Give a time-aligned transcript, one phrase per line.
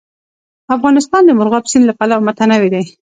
[0.75, 2.83] افغانستان د مورغاب سیند له پلوه متنوع دی.